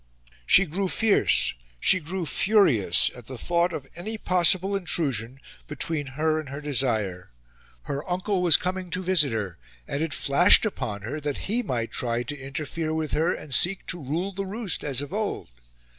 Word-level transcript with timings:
She 0.47 0.65
grew 0.65 0.87
fierce, 0.87 1.53
she 1.79 1.99
grew 1.99 2.25
furious, 2.25 3.11
at 3.15 3.27
the 3.27 3.37
thought 3.37 3.71
of 3.71 3.85
any 3.95 4.17
possible 4.17 4.75
intrusion 4.75 5.39
between 5.67 6.07
her 6.17 6.39
and 6.39 6.49
her 6.49 6.59
desire. 6.59 7.29
Her 7.83 8.03
uncle 8.09 8.41
was 8.41 8.57
coming 8.57 8.89
to 8.89 9.03
visit 9.03 9.31
her, 9.31 9.59
and 9.87 10.01
it 10.01 10.15
flashed 10.15 10.65
upon 10.65 11.03
her 11.03 11.19
that 11.19 11.37
HE 11.45 11.61
might 11.61 11.91
try 11.91 12.23
to 12.23 12.35
interfere 12.35 12.95
with 12.95 13.11
her 13.11 13.31
and 13.31 13.53
seek 13.53 13.85
to 13.89 14.03
"rule 14.03 14.31
the 14.31 14.43
roost" 14.45 14.83
as 14.83 15.03
of 15.03 15.13
old. 15.13 15.49